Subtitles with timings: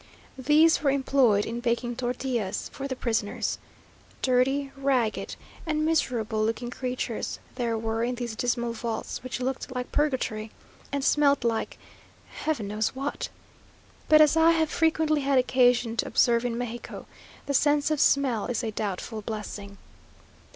[0.39, 3.59] These were employed in baking tortillas for the prisoners.
[4.23, 9.91] Dirty, ragged, and miserable looking creatures there were in these dismal vaults, which looked like
[9.91, 10.49] purgatory,
[10.91, 11.77] and smelt like
[12.43, 13.29] Heaven knows what!
[14.09, 17.05] But, as I have frequently had occasion to observe in Mexico,
[17.45, 19.77] the sense of smell is a doubtful blessing.